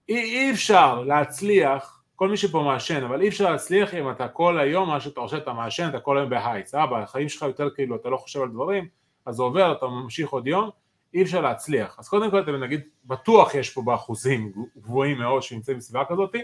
[0.10, 4.90] אי אפשר להצליח, כל מי שפה מעשן, אבל אי אפשר להצליח אם אתה כל היום,
[4.90, 8.10] מה שאתה חושב אתה מעשן, אתה כל היום בהייט, סבבה, החיים שלך יותר כאילו, אתה
[8.10, 8.88] לא חושב על דברים,
[9.26, 10.70] אז זה עובר, אתה ממשיך עוד יום,
[11.14, 11.96] אי אפשר להצליח.
[12.00, 16.36] אז קודם כל אתם נגיד, בטוח יש פה באחוזים גבוהים מאוד שנמצאים בסביבה כזאת,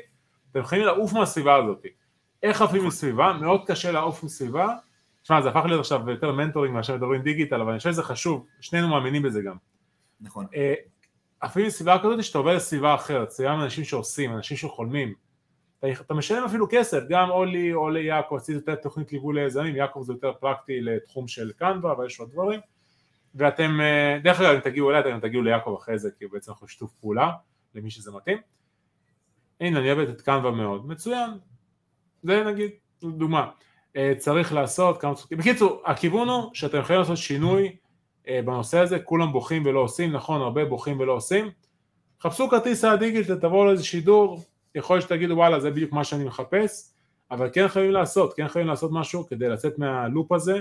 [0.52, 1.86] אתם יכולים לעוף מהסביבה הזאת.
[2.44, 3.34] איך עפים מסביבה?
[3.42, 4.76] מאוד קשה לעוף מסביבה.
[5.24, 8.46] תשמע, זה הפך להיות עכשיו יותר mentoring מאשר מדברים דיגיטל, אבל אני חושב שזה חשוב,
[8.62, 9.56] שנינו מאמינים בזה גם.
[10.22, 10.46] נכון.
[10.56, 10.74] אה,
[11.42, 15.14] עפים מסביבה כזאת שאתה עובר לסביבה אחרת, סביבה עם אנשים שעושים, אנשים שחולמים.
[15.80, 20.02] אתה, אתה משלם אפילו כסף, גם אולי או ליעקב, עשיתי יותר תוכנית ליווי ליזמים, יעקב
[20.04, 22.60] זה יותר פרקטי לתחום של קנבה, אבל יש עוד דברים.
[23.36, 26.68] ואתם, אה, דרך אגב, אם תגיעו אליי, אתם תגיעו ליעקב אחרי זה, כי בעצם אנחנו
[26.68, 27.32] שיתוף פעולה,
[27.76, 28.38] למי שזה מתאים.
[29.62, 31.30] הנה, אני אוהבת את קנבה מאוד, מצוין.
[32.24, 33.50] זה נגיד, דוגמה.
[33.96, 35.38] אה, צריך לעשות כמה צחוקים.
[35.38, 37.76] בקיצור, הכיוון הוא שאתם יכולים לעשות שינוי
[38.28, 41.52] אה, בנושא הזה, כולם בוכים ולא עושים, נכון, הרבה בוכים ולא עושים.
[42.22, 44.44] חפשו כרטיס הדיגיטל, תבואו לאיזה שידור,
[44.76, 46.94] יכול להיות שתגידו וואלה זה בדיוק מה שאני מחפש,
[47.32, 50.60] אבל כן חייבים לעשות, כן חייבים לעשות משהו כדי לצאת מהלופ הזה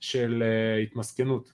[0.00, 0.44] של
[0.82, 1.52] התמסכנות.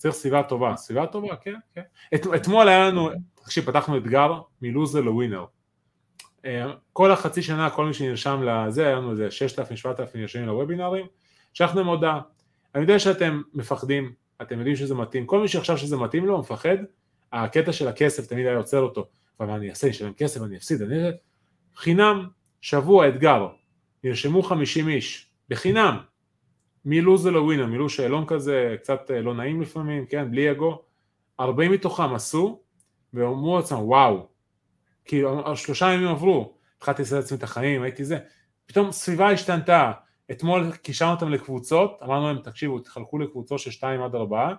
[0.00, 1.80] צריך סביבה טובה, סביבה טובה, כן, כן.
[2.14, 5.44] את, אתמול היה לנו, תקשיב, פתחנו אתגר מלוזר לווינר.
[6.44, 11.06] אה, כל החצי שנה, כל מי שנרשם לזה, היה לנו איזה 6,000-7,000 נרשמים לוובינרים,
[11.52, 12.20] שלחנו הודעה.
[12.74, 16.76] אני יודע שאתם מפחדים, אתם יודעים שזה מתאים, כל מי שעכשיו שזה מתאים לו, מפחד,
[17.32, 19.08] הקטע של הכסף תמיד היה עוצר אותו,
[19.40, 20.96] אבל אני אעשה, אני אשלם כסף, אני אפסיד, אני...
[21.76, 22.28] חינם,
[22.60, 23.48] שבוע, אתגר,
[24.04, 25.96] נרשמו 50 איש, בחינם,
[26.84, 30.82] מלוזר לווינר, מילאו שאלון כזה, קצת אה, לא נעים לפעמים, כן, בלי אגו,
[31.40, 32.60] 40 מתוכם עשו,
[33.14, 34.26] ואמרו לעצמם, וואו,
[35.04, 38.18] כאילו שלושה ימים עברו, התחלתי לעשות לעצמי את החיים, הייתי זה,
[38.66, 39.92] פתאום סביבה השתנתה,
[40.30, 44.54] אתמול קישרנו אותם לקבוצות, אמרנו להם תקשיבו תחלקו לקבוצות של שתיים עד ארבעה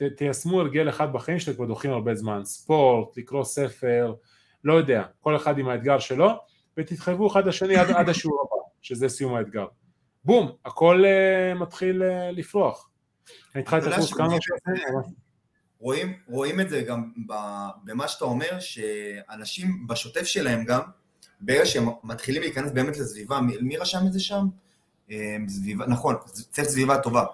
[0.00, 4.14] ותיישמו הרגל אחד בחיים שאתם כבר דוחים הרבה זמן, ספורט, לקרוא ספר,
[4.64, 6.30] לא יודע, כל אחד עם האתגר שלו
[6.76, 9.66] ותתחייבו אחד לשני עד, עד השיעור הבא, שזה סיום האתגר.
[10.24, 12.88] בום, הכל uh, מתחיל uh, לפרוח.
[13.54, 15.02] אני התחלתי את הקורס כמה שנים,
[15.80, 17.12] רואים, רואים את זה גם
[17.84, 20.80] במה שאתה אומר, שאנשים בשוטף שלהם גם,
[21.40, 24.46] ברגע שהם מתחילים להיכנס באמת לסביבה, מי, מי רשם את זה שם?
[25.10, 27.24] אה, סביבה, נכון, צריך סביבה טובה.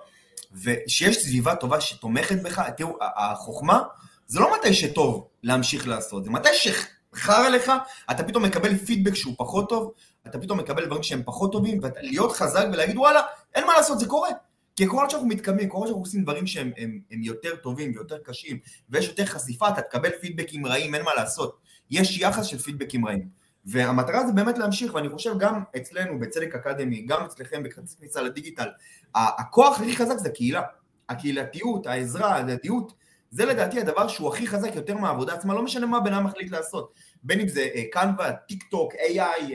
[0.62, 3.82] וכשיש סביבה טובה שתומכת בך, תראו, החוכמה
[4.26, 7.72] זה לא מתי שטוב להמשיך לעשות, זה מתי שחרא לך,
[8.10, 9.92] אתה פתאום מקבל פידבק שהוא פחות טוב,
[10.30, 13.20] אתה פתאום מקבל דברים שהם פחות טובים, ולהיות חזק ולהגיד וואלה,
[13.54, 14.28] אין מה לעשות, זה קורה.
[14.76, 17.92] כי כל עוד שאנחנו מתקדמים, כל עוד שאנחנו עושים דברים שהם הם, הם יותר טובים
[17.94, 18.58] ויותר קשים,
[18.90, 21.58] ויש יותר חשיפה, אתה תקבל פידבקים רעים, אין מה לעשות.
[21.90, 23.28] יש יחס של פידבקים רעים.
[23.64, 28.68] והמטרה זה באמת להמשיך, ואני חושב גם אצלנו, בצדק אקדמי, גם אצלכם בכרטיס כניסה לדיגיטל,
[29.14, 30.62] הכוח הכי חזק זה קהילה.
[31.08, 32.92] הקהילתיות, העזרה, הדדיות,
[33.30, 36.52] זה לדעתי הדבר שהוא הכי חזק יותר מהעבודה עצמה, לא משנה מה בן אדם מחליט
[36.52, 36.92] לעשות.
[37.22, 39.52] בין אם זה קנבה, טיק טוק, AI,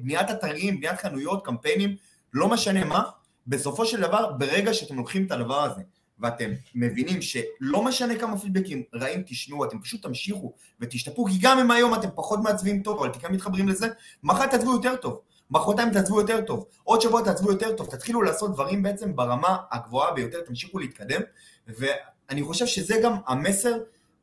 [0.00, 1.96] בניית אתרים, בניית חנויות, קמפיינים,
[2.32, 3.02] לא משנה מה,
[3.46, 5.82] בסופו של דבר, ברגע שאתם לוקחים את הדבר הזה,
[6.20, 11.70] ואתם מבינים שלא משנה כמה פידבקים רעים תשמעו, אתם פשוט תמשיכו ותשתפרו, כי גם אם
[11.70, 13.88] היום אתם פחות מעצבים טוב, אבל אתם מתחברים לזה,
[14.22, 18.52] מחר תעצבו יותר טוב, מחרתיים תעצבו יותר טוב, עוד שבוע תעצבו יותר טוב, תתחילו לעשות
[18.52, 21.20] דברים בעצם ברמה הגבוהה ביותר, תמשיכו להתקדם,
[21.66, 23.78] ואני חושב שזה גם המסר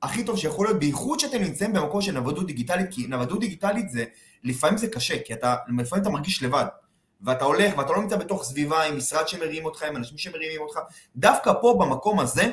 [0.06, 4.06] הכי טוב שיכול להיות, בייחוד שאתם נמצאים במקום של נוודות דיגיטלית, כי נוודות דיגיטלית זה,
[4.44, 6.66] לפעמים זה קשה, כי אתה, לפעמים אתה מרגיש לבד.
[7.22, 10.80] ואתה הולך ואתה לא נמצא בתוך סביבה עם משרד שמרים אותך, עם אנשים שמרימים אותך,
[11.16, 12.52] דווקא פה במקום הזה,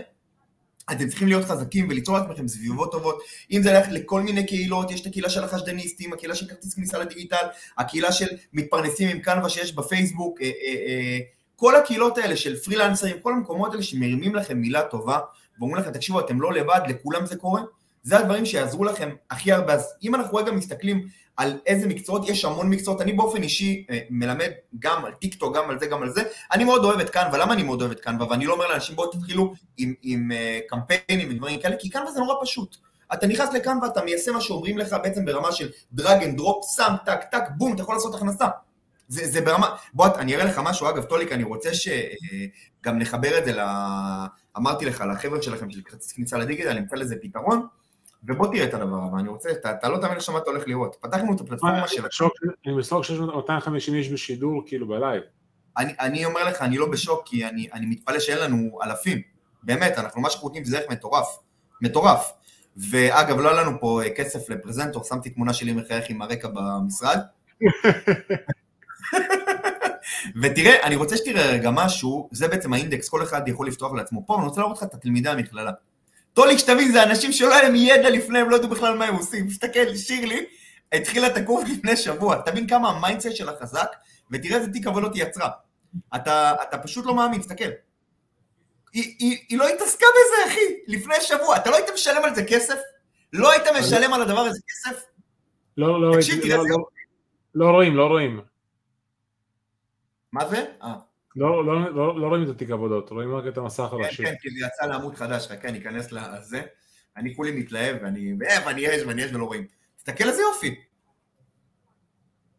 [0.91, 3.23] אתם צריכים להיות חזקים וליצור לעצמכם סביבות טובות.
[3.53, 6.99] אם זה ללכת לכל מיני קהילות, יש את הקהילה של החשדניסטים, הקהילה של כרטיס כניסה
[6.99, 7.47] לדיגיטל,
[7.79, 11.19] הקהילה של מתפרנסים עם קנבה שיש בפייסבוק, אה, אה, אה,
[11.57, 15.19] כל הקהילות האלה של פרילנסרים, כל המקומות האלה שמרימים לכם מילה טובה,
[15.63, 17.63] ואומרים לכם, תקשיבו, אתם לא לבד, לכולם זה קורה,
[18.03, 19.73] זה הדברים שיעזרו לכם הכי הרבה.
[19.73, 23.99] אז אם אנחנו רגע מסתכלים על איזה מקצועות, יש המון מקצועות, אני באופן אישי אה,
[24.11, 26.23] מלמד גם על טיקטוק, גם על זה, גם על זה,
[26.53, 28.27] אני מאוד אוהב את קנבה, למה אני מאוד אוהב את קנבה?
[28.31, 32.21] ואני לא אומר לאנשים בואו תתחילו עם, עם uh, קמפיינים ודברים כאלה, כי קנבה זה
[32.21, 32.77] נורא פשוט.
[33.13, 36.95] אתה נכנס לקנבה, אתה מיישם מה שאומרים לך בעצם ברמה של drag and drop, שם,
[37.05, 38.47] טק, טק, בום, אתה יכול לעשות הכנסה.
[39.09, 41.95] זה, זה ברמה, בוא, אני אראה לך משהו, אגב, טוליק, אני רוצה שגם
[42.87, 43.61] אה, נחבר את זה ל...
[44.57, 47.67] אמרתי לך, לחבר'ה שלכם של כרטיס כניסה לדיגיטל, נמצא לזה פתרון.
[48.25, 50.63] ובוא תראה את הדבר הבא, אני רוצה, אתה, אתה לא תאמין עכשיו מה אתה הולך
[50.67, 50.97] לראות.
[51.01, 52.03] פתחנו את הפלטפורמה של...
[52.67, 55.23] אני בשוק שיש 250 איש בשידור, כאילו בלייב.
[55.79, 59.23] אני, אני אומר לך, אני לא בשוק, כי אני, אני מתפלא שאין לנו אלפים.
[59.63, 61.39] באמת, אנחנו, מה שאנחנו נותנים זה דרך מטורף.
[61.81, 62.33] מטורף.
[62.77, 67.19] ואגב, לא היה לנו פה אה, כסף לפרזנטור, שמתי תמונה שלי מחייך עם הרקע במשרד.
[70.43, 74.37] ותראה, אני רוצה שתראה רגע משהו, זה בעצם האינדקס, כל אחד יכול לפתוח לעצמו פה,
[74.37, 75.71] אני רוצה להראות לך את התלמידי המכללה.
[76.33, 79.15] טוליק, שתבין, זה אנשים שלא היה להם ידע לפני, הם לא ידעו בכלל מה הם
[79.15, 79.47] עושים.
[79.47, 80.45] תסתכל, שירלי
[80.93, 83.89] התחילה את הקורס לפני שבוע, תבין כמה ה mindset שלה חזק,
[84.31, 85.49] ותראה איזה תיק עבודות היא יצרה.
[86.17, 87.69] אתה, אתה פשוט לא מאמין, תסתכל.
[88.93, 91.57] היא, היא, היא לא התעסקה בזה, אחי, לפני שבוע.
[91.57, 92.79] אתה לא היית משלם על זה כסף?
[93.33, 95.05] לא היית משלם על הדבר הזה כסף?
[95.77, 96.77] לא, לא, תקשיב, לא, לא, לא,
[97.55, 98.41] לא רואים, לא רואים.
[100.33, 100.65] מה זה?
[100.83, 100.95] אה,
[101.37, 104.25] לא, לא, לא, לא רואים את התיק עבודות, רואים רק את המסך כן, הראשי.
[104.25, 106.63] כן, כי זה יצא לעמוד חדש, חכה, אני אכנס לזה.
[107.17, 109.67] אני כולי מתלהב, ואני, ואני יש, ואני יש ולא רואים.
[109.97, 110.81] תסתכל איזה יופי.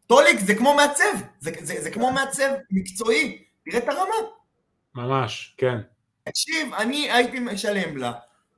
[0.06, 4.14] טוליק זה כמו מעצב, זה, זה, זה כמו מעצב מקצועי, תראה את הרמה.
[4.94, 5.78] ממש, כן.
[6.24, 8.12] תקשיב, אני הייתי משלם לה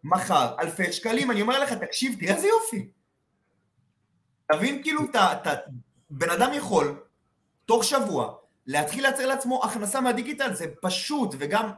[0.05, 2.89] מחר אלפי שקלים, אני אומר לך, תקשיב, תראה איזה יופי.
[4.53, 5.55] תבין כאילו, אתה,
[6.11, 7.01] בן אדם יכול,
[7.65, 8.35] תוך שבוע,
[8.67, 11.71] להתחיל לייצר לעצמו הכנסה מהדיגיטל, זה פשוט, וגם,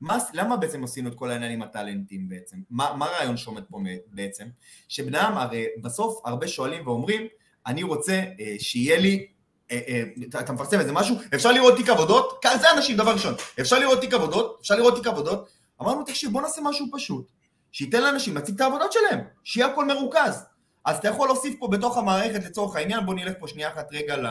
[0.00, 2.56] מה, למה בעצם עשינו את כל העניין עם הטאלנטים בעצם?
[2.70, 4.44] מה, מה הרעיון שעומד פה בעצם?
[4.88, 7.26] שבן אדם, הרי בסוף הרבה שואלים ואומרים,
[7.66, 9.26] אני רוצה אה, שיהיה לי,
[9.70, 10.02] אה, אה,
[10.40, 12.44] אתה, מפרסם איזה משהו, אפשר לראות תיק עבודות?
[12.60, 14.58] זה אנשים, דבר ראשון, אפשר לראות תיק עבודות?
[14.60, 15.48] אפשר לראות תיק עבודות?
[15.82, 17.30] אמרנו, תקשיב, בוא נעשה משהו פשוט,
[17.72, 20.44] שייתן לאנשים להציג את העבודות שלהם, שיהיה הכל מרוכז.
[20.84, 24.16] אז אתה יכול להוסיף פה בתוך המערכת לצורך העניין, בוא נלך פה שנייה אחת רגע
[24.16, 24.26] ל,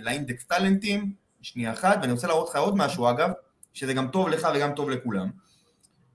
[0.00, 3.30] לאינדקס טאלנטים, שנייה אחת, ואני רוצה להראות לך עוד משהו אגב,
[3.72, 5.30] שזה גם טוב לך וגם טוב לכולם,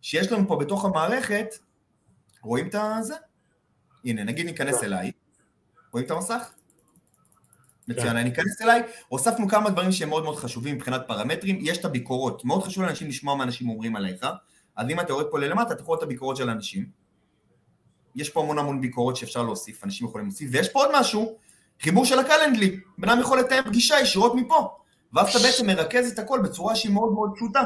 [0.01, 1.47] שיש לנו פה בתוך המערכת,
[2.41, 3.15] רואים את זה?
[4.05, 4.85] הנה, נגיד ניכנס כן.
[4.85, 5.11] אליי,
[5.91, 6.51] רואים את המסך?
[7.87, 8.17] מצוין, כן.
[8.17, 12.45] אני אכנס אליי, הוספנו כמה דברים שהם מאוד מאוד חשובים מבחינת פרמטרים, יש את הביקורות,
[12.45, 14.25] מאוד חשוב לאנשים לשמוע מה אנשים אומרים עליך,
[14.75, 16.89] אז אם אתה יורד פה ללמטה, אתה יכול לראות את הביקורות של האנשים,
[18.15, 21.37] יש פה המון המון ביקורות שאפשר להוסיף, אנשים יכולים להוסיף, ויש פה עוד משהו,
[21.81, 24.77] חיבור של הקלנדלי, בן אדם יכול לתאם פגישה ישירות מפה,
[25.13, 27.63] ואז אתה בעצם מרכז את הכל בצורה שהיא מאוד מאוד פשוטה.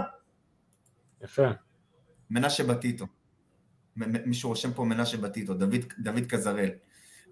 [1.24, 1.48] יפה.
[2.30, 3.06] מנשה בטיטו.
[4.26, 6.70] מישהו רושם פה מנשה בטיטו, דוד, דוד קזרל.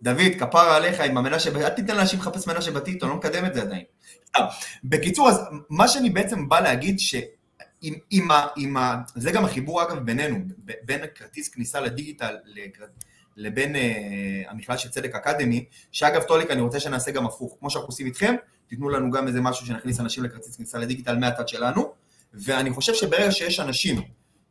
[0.01, 3.53] דוד, כפרה עליך עם המנשה אל תיתן לאנשים לחפש מנשה בטיטו, אני לא מקדם את
[3.53, 3.83] זה עדיין.
[4.27, 4.43] סתם.
[4.83, 9.01] בקיצור, אז מה שאני בעצם בא להגיד, שעם עם ה, עם ה...
[9.15, 10.37] זה גם החיבור אגב בינינו,
[10.85, 12.35] בין כרטיס כניסה לדיגיטל
[13.37, 13.79] לבין uh,
[14.47, 18.35] המכללה של צדק אקדמי, שאגב טוליק אני רוצה שנעשה גם הפוך, כמו שאנחנו עושים איתכם,
[18.67, 21.93] תיתנו לנו גם איזה משהו שנכניס אנשים לכרטיס כניסה לדיגיטל מהצד שלנו,
[22.33, 24.01] ואני חושב שברגע שיש אנשים,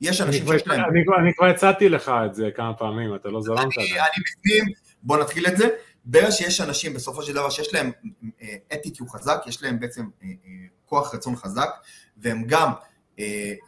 [0.00, 3.40] יש אנשים שיש להם אני אני כבר הצעתי לך את זה כמה פעמים, אתה לא
[3.40, 4.00] זרמת אני עדיין.
[4.00, 5.68] אני בפנים, בוא נתחיל את זה.
[6.04, 7.90] ברגע שיש אנשים בסופו של דבר שיש להם
[8.72, 10.32] אטיטיו חזק, יש להם בעצם אה, אה,
[10.86, 11.68] כוח רצון חזק,
[12.16, 12.74] והם גם אה,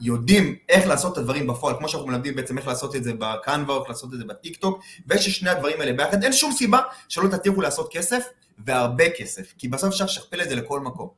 [0.01, 3.77] יודעים איך לעשות את הדברים בפועל, כמו שאנחנו מלמדים בעצם איך לעשות את זה בקנווה,
[3.77, 7.29] איך לעשות את זה בטיק טוק, ויש שני הדברים האלה ביחד, אין שום סיבה שלא
[7.37, 8.25] תצליחו לעשות כסף,
[8.59, 11.09] והרבה כסף, כי בסוף אפשר לשכפל את זה לכל מקום.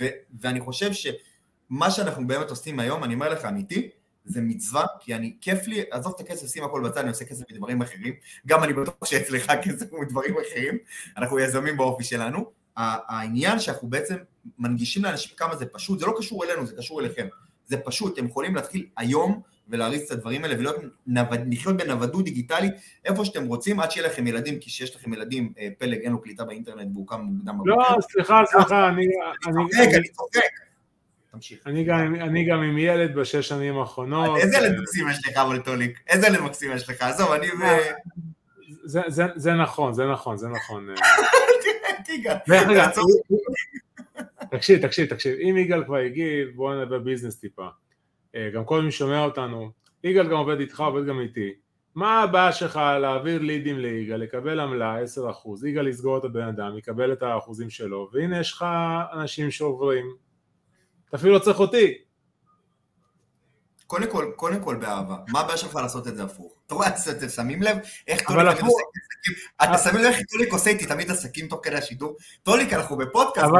[0.00, 0.08] ו-
[0.40, 3.88] ואני חושב שמה שאנחנו באמת עושים היום, אני אומר לך אמיתי,
[4.24, 7.44] זה מצווה, כי אני, כיף לי, עזוב את הכסף, שים הכל בצד, אני עושה כסף
[7.50, 8.14] מדברים אחרים,
[8.46, 10.78] גם אני בטוח שאצלך כסף הוא מדברים אחרים,
[11.16, 12.50] אנחנו יזמים באופי שלנו.
[12.76, 14.16] העניין שאנחנו בעצם
[14.58, 17.26] מנגישים לאנשים כמה זה פשוט, זה לא קשור אלינו, זה קשור אליכם.
[17.66, 22.72] זה פשוט, אתם יכולים להתחיל היום ולהריץ את הדברים האלה ולחיות נווד- לחיות בנוודות דיגיטלית
[23.04, 26.22] איפה שאתם רוצים, עד שיהיה לכם ילדים, כי כשיש לכם ילדים, אה, פלג אין לו
[26.22, 29.06] קליטה באינטרנט והוא קם מוקדם לא, סליחה, סליחה, אני-
[29.46, 30.40] אני- צוחק, אני צוחק.
[31.32, 31.58] תמשיך.
[31.66, 34.38] אני גם- אני גם עם ילד בשש שנים האחרונות.
[34.38, 35.98] איזה ילד אה, מקסים יש לך, אבל טוליק?
[36.08, 37.02] איזה ילד מקסים יש לך?
[37.02, 37.46] עזוב, אני.
[39.36, 40.90] זה- נכון, זה נכון, זה נכון.
[40.90, 40.94] אה.
[42.48, 42.90] דרך אגב.
[44.50, 47.68] תקשיב, תקשיב, תקשיב, אם יגאל כבר הגיב, בואו נדבר ביזנס טיפה.
[48.34, 49.70] אה, גם כל מי שומע אותנו,
[50.04, 51.52] יגאל גם עובד איתך, עובד גם איתי.
[51.94, 57.12] מה הבעיה שלך להעביר לידים ליגאל, לקבל עמלה 10%, יגאל יסגור את הבן אדם, יקבל
[57.12, 58.64] את האחוזים שלו, והנה יש לך
[59.12, 60.06] אנשים שעוברים.
[61.08, 62.03] אתה אפילו לא צריך אותי.
[63.86, 65.16] קודם כל, קודם כל באהבה.
[65.28, 66.52] מה הבעיה שלך לעשות את זה הפוך?
[66.66, 67.76] אתה רואה, אתם אתם שמים לב
[68.08, 68.64] איך טוליק תמיד.
[68.64, 69.34] עושה עסקים?
[69.62, 72.16] אתה שמים לב איך טוליק עושה איתי תמיד עסקים תוך כדי השידור?
[72.42, 73.46] טוליק, אנחנו בפודקאסט,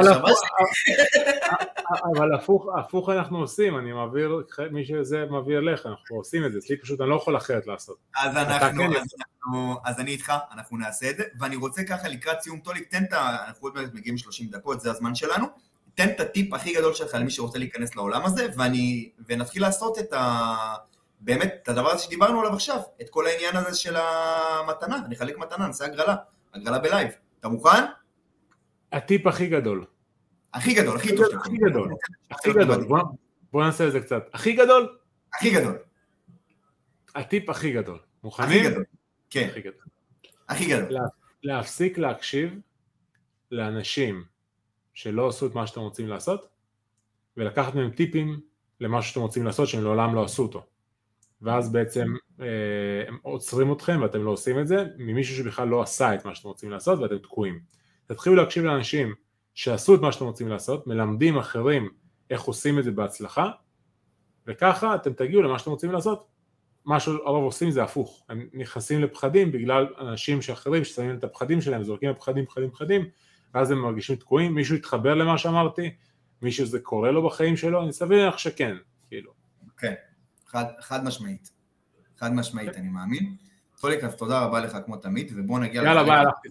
[2.15, 6.59] אבל הפוך- הפוך, אנחנו עושים, אני מעביר, מי שזה מעביר לך, אנחנו עושים את זה,
[6.59, 7.97] אצלי פשוט אני לא יכול אחרת לעשות.
[8.23, 12.07] אז אנחנו, כן אז אנחנו, אז אני איתך, אנחנו נעשה את זה, ואני רוצה ככה
[12.07, 13.37] לקראת סיום טוליק, תן את ה...
[13.47, 15.45] אנחנו עוד מעט מגיעים 30 דקות, זה הזמן שלנו,
[15.95, 20.13] תן את הטיפ הכי גדול שלך למי שרוצה להיכנס לעולם הזה, ואני, ונתחיל לעשות את
[20.13, 20.53] ה...
[21.19, 25.37] באמת, את הדבר הזה שדיברנו עליו עכשיו, את כל העניין הזה של המתנה, אני אחלק
[25.37, 26.15] מתנה, נעשה הגרלה,
[26.53, 27.09] הגרלה בלייב.
[27.39, 27.83] אתה מוכן?
[28.91, 29.85] הטיפ הכי גדול,
[30.53, 31.25] הכי גדול, הכי טוב.
[31.35, 31.57] הכי.
[31.57, 31.89] גדול.
[32.31, 32.85] הכי גדול,
[33.51, 34.23] בוא- נעשה את זה קצת.
[34.33, 34.97] הכי גדול,
[35.33, 35.77] הכי גדול,
[37.15, 37.95] הטיפ הכי גדול.
[37.95, 38.71] הכי מוכנים?
[38.71, 38.83] גדול,
[39.29, 39.81] כן, הכי גדול.
[40.49, 40.97] הכי גדול.
[41.43, 42.59] להפסיק להקשיב
[43.51, 44.23] לאנשים
[44.95, 46.47] שלא עשו את מה שאתם רוצים לעשות,
[47.37, 48.39] ולקחת מהם טיפים
[48.79, 50.65] למשהו שאתם רוצים לעשות שהם לעולם לא עשו אותו.
[51.41, 52.45] ואז בעצם אה,
[53.07, 56.47] הם עוצרים אתכם ואתם לא עושים את זה, ממישהו שבכלל לא עשה את מה שאתם
[56.47, 57.59] רוצים לעשות ואתם תקועים.
[58.07, 59.13] תתחילו להקשיב לאנשים
[59.53, 61.89] שעשו את מה שאתם רוצים לעשות, מלמדים אחרים
[62.29, 63.51] איך עושים את זה בהצלחה,
[64.47, 66.27] וככה אתם תגיעו למה שאתם רוצים לעשות.
[66.85, 71.83] מה שהרוב עושים זה הפוך, הם נכנסים לפחדים בגלל אנשים שאחרים ששמים את הפחדים שלהם,
[71.83, 73.05] זורקים לפחדים, פחדים, פחדים,
[73.55, 75.95] ואז הם מרגישים תקועים, מישהו יתחבר למה שאמרתי,
[76.41, 78.75] מישהו זה קורה לו בחיים שלו, אני סביר להניח שכן,
[79.07, 79.31] כאילו.
[79.77, 79.93] כן,
[80.47, 81.51] חד, חד משמעית.
[82.17, 83.35] חד משמעית, אני מאמין.
[83.79, 85.83] טוליק, אז תודה רבה לך כמו תמיד, ובוא נגיע...
[85.83, 86.49] יאללה, ביי, הלכתי.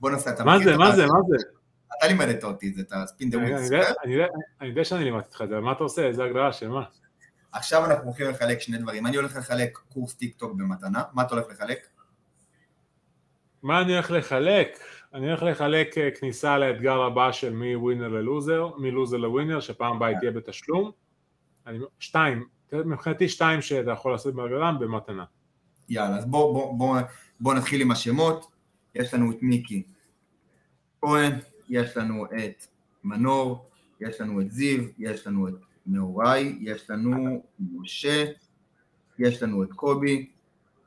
[0.00, 1.36] בוא נעשה את מה זה, מה זה, מה זה?
[1.98, 3.38] אתה לימדת אותי את זה, את ה spin the
[4.60, 6.06] אני יודע שאני לימדתי אותך את זה, מה אתה עושה?
[6.06, 6.84] איזה הגדרה של מה?
[7.52, 9.06] עכשיו אנחנו הולכים לחלק שני דברים.
[9.06, 11.78] אני הולך לחלק קורס טיק טוק במתנה, מה אתה הולך לחלק?
[13.62, 14.78] מה אני הולך לחלק?
[15.14, 20.30] אני הולך לחלק אה, כניסה לאתגר הבא של מווינר ללוזר, מלוזר לווינר, שפעם הבאה תהיה
[20.30, 20.90] בתשלום.
[21.66, 25.24] אני, שתיים, מבחינתי שתיים שאתה יכול לעשות בהגרם במתנה.
[25.88, 27.00] יאללה, אז בואו בוא, בוא,
[27.40, 28.46] בוא נתחיל עם השמות.
[28.94, 29.82] יש לנו את מיקי
[31.00, 31.32] כהן,
[31.68, 32.66] יש לנו את
[33.04, 33.70] מנור,
[34.00, 35.54] יש לנו את זיו, יש לנו את
[35.86, 38.24] נעוריי, יש לנו משה,
[39.18, 40.30] יש לנו את קובי,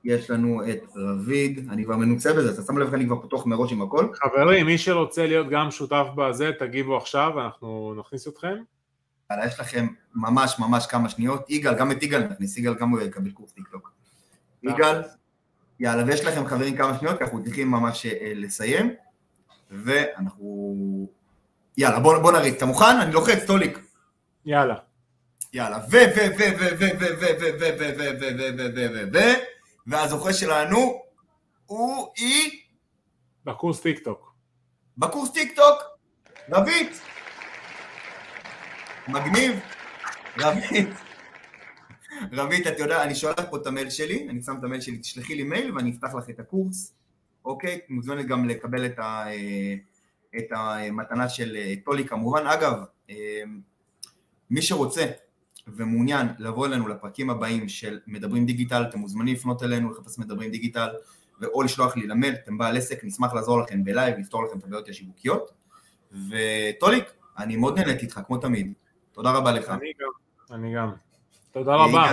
[0.05, 3.45] יש לנו את רביד, אני כבר מנוצה בזה, אתה שם לב איך אני כבר פתוח
[3.45, 4.07] מראש עם הכל?
[4.13, 8.55] חברים, מי שרוצה להיות גם שותף בזה, תגיבו עכשיו, אנחנו נכניס אתכם.
[9.31, 11.49] יאללה, יש לכם ממש ממש כמה שניות.
[11.49, 13.91] יגאל, גם את יגאל נכניס, יגאל גם הוא יקבל קורס טיקטוק.
[14.63, 15.01] יגאל,
[15.79, 18.93] יאללה, ויש לכם חברים כמה שניות, כי אנחנו צריכים ממש אה, לסיים,
[19.71, 21.07] ואנחנו...
[21.77, 22.55] יאללה, בוא, בוא נריץ.
[22.55, 22.99] אתה מוכן?
[23.01, 23.79] אני לוחץ, טוליק.
[24.45, 24.75] יאללה.
[25.53, 28.87] יאללה, ו, ו, ו, ו, ו, ו, ו, ו, ו, ו, ו, ו, ו, ו,
[28.93, 29.54] ו, ו,
[29.87, 31.01] והזוכה שלנו
[31.65, 32.61] הוא אי...
[33.45, 34.35] בקורס טיקטוק.
[34.97, 35.75] בקורס טיקטוק,
[36.49, 37.01] רבית.
[39.07, 39.59] מגניב.
[40.39, 40.89] רבית.
[42.31, 45.35] רבית, את יודעת, אני שולח פה את המייל שלי, אני שם את המייל שלי, תשלחי
[45.35, 46.93] לי מייל ואני אפתח לך את הקורס,
[47.45, 47.79] אוקיי?
[47.89, 49.25] מוזמנת גם לקבל את, ה,
[50.37, 52.47] את המתנה של טולי כמובן.
[52.47, 52.73] אגב,
[54.49, 55.05] מי שרוצה
[55.67, 60.87] ומעוניין לבוא אלינו לפרקים הבאים של מדברים דיגיטל, אתם מוזמנים לפנות אלינו, לחפש מדברים דיגיטל,
[61.39, 64.89] ואו לשלוח לי למייל, אתם בעל עסק, נשמח לעזור לכם בלייב, לפתור לכם את הבעיות
[64.89, 65.51] השיווקיות.
[66.11, 67.05] וטוליק,
[67.37, 68.73] אני מאוד נהניתי איתך, כמו תמיד.
[69.11, 69.69] תודה רבה לך.
[69.69, 70.91] אני גם, אני גם.
[71.51, 72.11] תודה רבה.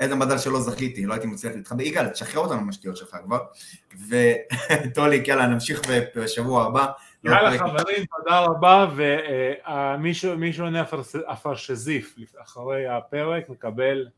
[0.00, 1.82] איזה מזל שלא זכיתי, לא הייתי מצליח להתחבא.
[1.82, 3.38] יגאל, תשחרר אותנו מהשטויות שלך כבר.
[4.08, 5.80] וטוליק, יאללה, נמשיך
[6.16, 6.86] בשבוע הבא.
[7.24, 8.86] יאללה חברים, תודה רבה,
[10.24, 10.84] ומי שעונה
[11.32, 14.08] אפרשזיף אחרי הפרק מקבל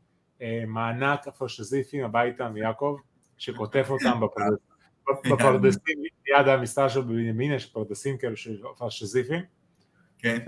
[0.67, 2.97] מענק אפרשזיפים הביתה מיעקב,
[3.37, 4.19] שכותב אותם
[5.31, 9.41] בפרדסים, ליד המסתר שלו בבנימין, יש פרדסים כאלו של אפרשזיפים.
[10.17, 10.39] כן.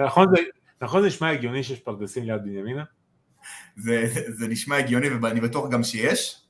[0.79, 2.83] נכון זה נשמע הגיוני שיש פרדסים ליד בנימינה?
[3.77, 6.43] זה, זה נשמע הגיוני ואני בטוח גם שיש,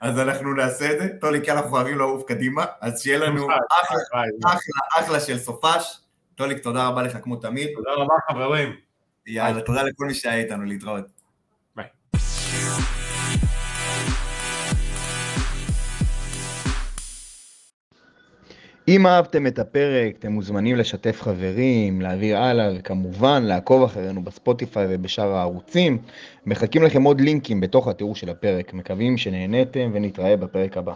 [0.00, 1.08] אז אנחנו נעשה את זה.
[1.20, 6.00] טולי, כי אנחנו חייבים לעוף קדימה, אז שיהיה לנו אחלה, אחלה, אחלה של סופש.
[6.34, 7.68] טוליק, תודה רבה לך כמו תמיד.
[7.74, 8.76] תודה רבה חברים.
[9.26, 11.15] יאללה, תודה לכל מי שהיה איתנו, להתראות.
[18.88, 25.34] אם אהבתם את הפרק, אתם מוזמנים לשתף חברים, להעביר הלאה, וכמובן לעקוב אחרינו בספוטיפיי ובשאר
[25.34, 25.98] הערוצים.
[26.46, 28.74] מחכים לכם עוד לינקים בתוך התיאור של הפרק.
[28.74, 30.94] מקווים שנהניתם ונתראה בפרק הבא.